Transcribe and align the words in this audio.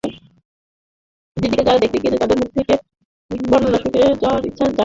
দিতিকে 1.37 1.63
যারা 1.63 1.79
দেখতে 1.79 1.97
গিয়েছে 2.01 2.19
তাদের 2.19 2.37
মুখ 2.37 2.49
থেকে 2.57 2.73
বেদনাদায়ক 3.31 3.49
বর্ণনা 3.51 3.77
শুনে, 3.77 3.99
যাওয়ার 4.21 4.43
ইচ্ছা 4.45 4.65
জাগেনি। 4.65 4.79